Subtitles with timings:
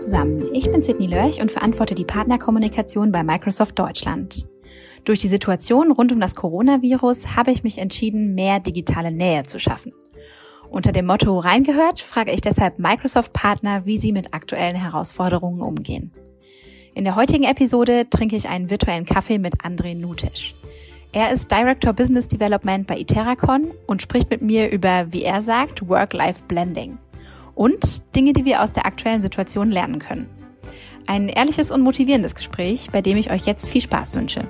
[0.00, 4.46] zusammen, ich bin Sydney Lörch und verantworte die Partnerkommunikation bei Microsoft Deutschland.
[5.04, 9.58] Durch die Situation rund um das Coronavirus habe ich mich entschieden, mehr digitale Nähe zu
[9.58, 9.92] schaffen.
[10.70, 16.12] Unter dem Motto Reingehört frage ich deshalb Microsoft-Partner, wie sie mit aktuellen Herausforderungen umgehen.
[16.94, 20.54] In der heutigen Episode trinke ich einen virtuellen Kaffee mit André Nutisch.
[21.12, 25.86] Er ist Director Business Development bei Iteracon und spricht mit mir über, wie er sagt,
[25.86, 26.98] Work-Life-Blending
[27.60, 30.30] und Dinge, die wir aus der aktuellen Situation lernen können.
[31.06, 34.48] Ein ehrliches und motivierendes Gespräch, bei dem ich euch jetzt viel Spaß wünsche.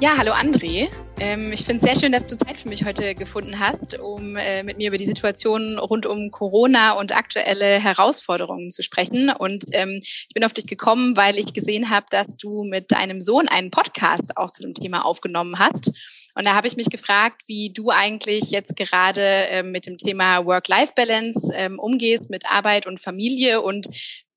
[0.00, 0.88] Ja, hallo André.
[1.20, 4.36] Ähm, ich finde es sehr schön, dass du Zeit für mich heute gefunden hast, um
[4.36, 9.30] äh, mit mir über die Situation rund um Corona und aktuelle Herausforderungen zu sprechen.
[9.38, 13.20] Und ähm, ich bin auf dich gekommen, weil ich gesehen habe, dass du mit deinem
[13.20, 15.92] Sohn einen Podcast auch zu dem Thema aufgenommen hast.
[16.34, 20.44] Und da habe ich mich gefragt, wie du eigentlich jetzt gerade ähm, mit dem Thema
[20.44, 23.86] Work-Life-Balance ähm, umgehst mit Arbeit und Familie und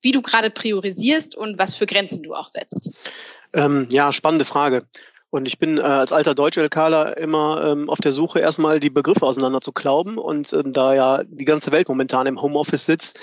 [0.02, 2.92] wie du gerade priorisierst und was für Grenzen du auch setzt.
[3.54, 4.86] Ähm, ja, spannende Frage.
[5.30, 9.26] Und ich bin äh, als alter Deutsch-LKler immer ähm, auf der Suche, erstmal die Begriffe
[9.26, 10.18] auseinander zu klauben.
[10.18, 13.20] Und ähm, da ja die ganze Welt momentan im Homeoffice sitzt,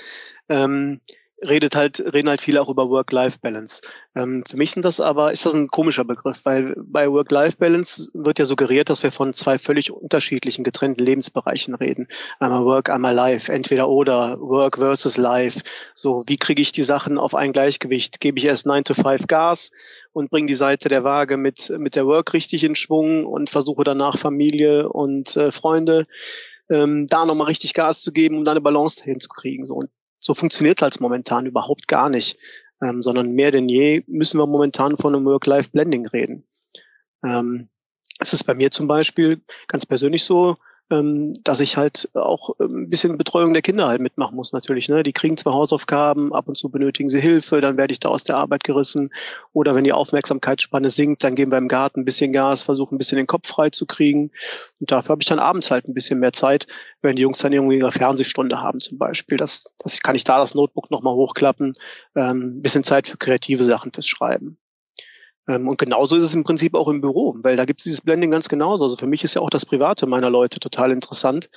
[0.49, 0.99] ähm,
[1.43, 3.81] redet halt, reden halt viele auch über Work-Life-Balance.
[4.15, 8.39] Ähm, für mich sind das aber, ist das ein komischer Begriff, weil bei Work-Life-Balance wird
[8.39, 12.07] ja suggeriert, dass wir von zwei völlig unterschiedlichen, getrennten Lebensbereichen reden.
[12.39, 15.61] Einmal Work, einmal Life, entweder oder, Work versus Life.
[15.93, 18.19] So, wie kriege ich die Sachen auf ein Gleichgewicht?
[18.21, 19.71] Gebe ich erst 9 to 5 Gas
[20.13, 23.83] und bringe die Seite der Waage mit, mit der Work richtig in Schwung und versuche
[23.83, 26.05] danach Familie und äh, Freunde
[26.69, 29.65] ähm, da nochmal richtig Gas zu geben, um da eine Balance hinzukriegen.
[29.65, 29.75] So.
[29.75, 29.89] Und
[30.25, 32.39] so funktioniert halt momentan überhaupt gar nicht,
[32.81, 36.47] ähm, sondern mehr denn je müssen wir momentan von einem Work-Life-Blending reden.
[37.23, 37.69] Ähm,
[38.19, 40.55] es ist bei mir zum Beispiel ganz persönlich so,
[40.91, 44.87] ähm, dass ich halt auch ähm, ein bisschen Betreuung der Kinder halt mitmachen muss natürlich.
[44.87, 45.01] Ne?
[45.01, 48.23] Die kriegen zwar Hausaufgaben, ab und zu benötigen sie Hilfe, dann werde ich da aus
[48.23, 49.11] der Arbeit gerissen.
[49.53, 52.97] Oder wenn die Aufmerksamkeitsspanne sinkt, dann geben wir im Garten ein bisschen Gas, versuchen ein
[52.99, 54.31] bisschen den Kopf frei zu kriegen.
[54.79, 56.67] Und dafür habe ich dann abends halt ein bisschen mehr Zeit,
[57.01, 59.37] wenn die Jungs dann irgendwie eine Fernsehstunde haben zum Beispiel.
[59.37, 61.73] Das, das kann ich da das Notebook nochmal hochklappen,
[62.15, 64.57] ähm, bisschen Zeit für kreative Sachen fürs Schreiben.
[65.47, 68.01] Ähm, und genauso ist es im Prinzip auch im Büro, weil da gibt es dieses
[68.01, 68.85] Blending ganz genauso.
[68.85, 71.49] Also für mich ist ja auch das Private meiner Leute total interessant.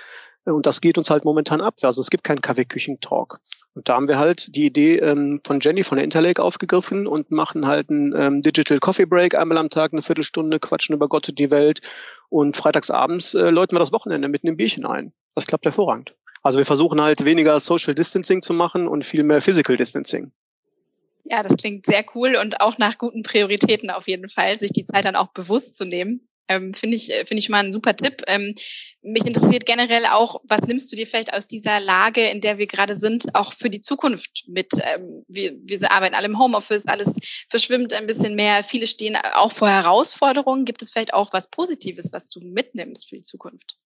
[0.45, 1.75] Äh, und das geht uns halt momentan ab.
[1.83, 3.41] Also es gibt keinen Kaffeeküchen-Talk.
[3.75, 7.31] Und da haben wir halt die Idee ähm, von Jenny von der Interlake aufgegriffen und
[7.31, 11.29] machen halt einen ähm, Digital Coffee Break einmal am Tag, eine Viertelstunde, quatschen über Gott
[11.29, 11.81] und die Welt.
[12.29, 15.13] Und freitagsabends äh, läuten wir das Wochenende mit einem Bierchen ein.
[15.35, 16.15] Das klappt hervorragend.
[16.43, 20.33] Also wir versuchen halt weniger Social Distancing zu machen und viel mehr Physical Distancing.
[21.31, 24.87] Ja, das klingt sehr cool und auch nach guten Prioritäten auf jeden Fall, sich die
[24.87, 26.29] Zeit dann auch bewusst zu nehmen.
[26.51, 28.23] Ähm, finde ich, finde ich mal ein super Tipp.
[28.27, 28.55] Ähm,
[29.03, 32.67] mich interessiert generell auch, was nimmst du dir vielleicht aus dieser Lage, in der wir
[32.67, 34.73] gerade sind, auch für die Zukunft mit?
[34.83, 37.15] Ähm, wir, wir arbeiten alle im Homeoffice, alles
[37.51, 38.65] verschwimmt ein bisschen mehr.
[38.65, 40.65] Viele stehen auch vor Herausforderungen.
[40.65, 43.77] Gibt es vielleicht auch was Positives, was du mitnimmst für die Zukunft?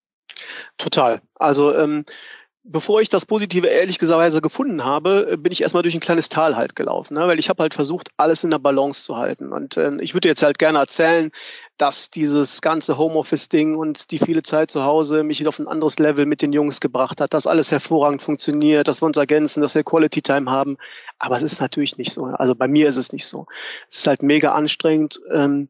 [0.78, 1.20] Total.
[1.34, 2.04] Also ähm,
[2.64, 6.76] bevor ich das Positive ehrlicherweise gefunden habe, bin ich erstmal durch ein kleines Tal halt
[6.76, 7.26] gelaufen, ne?
[7.26, 9.52] weil ich habe halt versucht, alles in der Balance zu halten.
[9.52, 11.30] Und äh, ich würde jetzt halt gerne erzählen,
[11.76, 16.26] dass dieses ganze Homeoffice-Ding und die viele Zeit zu Hause mich auf ein anderes Level
[16.26, 19.82] mit den Jungs gebracht hat, dass alles hervorragend funktioniert, dass wir uns ergänzen, dass wir
[19.82, 20.76] Quality Time haben.
[21.18, 22.26] Aber es ist natürlich nicht so.
[22.26, 23.46] Also bei mir ist es nicht so.
[23.88, 25.20] Es ist halt mega anstrengend.
[25.32, 25.68] Ähm,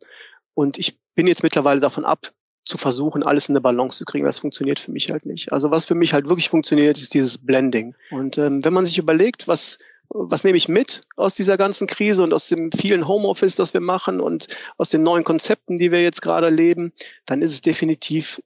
[0.54, 2.32] und ich bin jetzt mittlerweile davon ab,
[2.64, 4.24] zu versuchen, alles in eine Balance zu kriegen.
[4.24, 5.52] Das funktioniert für mich halt nicht.
[5.52, 7.94] Also was für mich halt wirklich funktioniert, ist dieses Blending.
[8.10, 9.78] Und ähm, wenn man sich überlegt, was
[10.14, 13.80] was nehme ich mit aus dieser ganzen Krise und aus dem vielen Homeoffice, das wir
[13.80, 14.46] machen und
[14.76, 16.92] aus den neuen Konzepten, die wir jetzt gerade leben,
[17.24, 18.42] dann ist es definitiv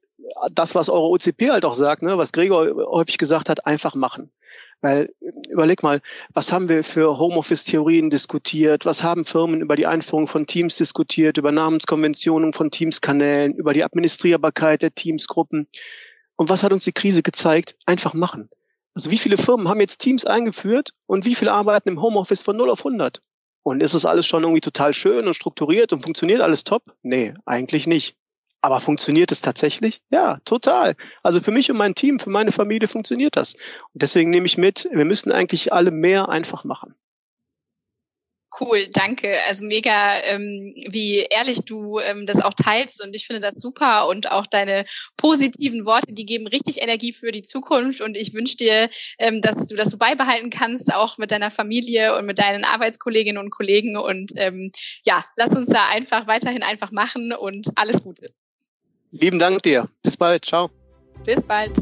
[0.53, 4.31] das, was eure OCP halt auch sagt, ne, was Gregor häufig gesagt hat, einfach machen.
[4.83, 5.11] Weil
[5.49, 6.01] überleg mal,
[6.35, 8.85] was haben wir für Homeoffice-Theorien diskutiert?
[8.85, 13.85] Was haben Firmen über die Einführung von Teams diskutiert, über Namenskonventionen von Teams-Kanälen, über die
[13.85, 15.67] Administrierbarkeit der Teamsgruppen?
[16.37, 17.77] Und was hat uns die Krise gezeigt?
[17.87, 18.51] Einfach machen.
[18.95, 22.57] Also wie viele Firmen haben jetzt Teams eingeführt und wie viele arbeiten im Homeoffice von
[22.57, 23.21] 0 auf 100?
[23.63, 26.83] Und ist das alles schon irgendwie total schön und strukturiert und funktioniert alles top?
[27.03, 28.17] Nee, eigentlich nicht.
[28.67, 30.01] Aber funktioniert es tatsächlich?
[30.11, 30.97] Ja, total.
[31.23, 33.55] Also für mich und mein Team, für meine Familie funktioniert das.
[33.55, 36.97] Und deswegen nehme ich mit, wir müssen eigentlich alle mehr einfach machen.
[38.59, 39.41] Cool, danke.
[39.47, 44.09] Also mega, ähm, wie ehrlich du ähm, das auch teilst und ich finde das super
[44.09, 44.85] und auch deine
[45.17, 48.91] positiven Worte, die geben richtig Energie für die Zukunft und ich wünsche dir,
[49.21, 53.41] ähm, dass du das so beibehalten kannst, auch mit deiner Familie und mit deinen Arbeitskolleginnen
[53.41, 54.73] und Kollegen und ähm,
[55.05, 58.35] ja, lass uns da einfach weiterhin einfach machen und alles Gute.
[59.21, 59.89] Lieben Dank dir.
[60.03, 60.45] Bis bald.
[60.45, 60.71] Ciao.
[61.25, 61.73] Bis bald.